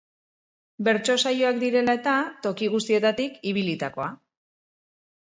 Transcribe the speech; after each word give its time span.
Bertso-saioak 0.85 1.59
direla 1.63 1.95
eta, 1.99 2.13
toki 2.47 2.71
guztietatik 2.77 3.37
ibilitakoa. 3.53 4.09